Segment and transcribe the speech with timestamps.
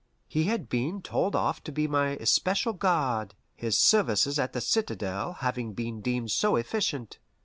[0.27, 5.33] He had been told off to be my especial guard, his services at the citadel
[5.41, 7.19] having been deemed so efficient.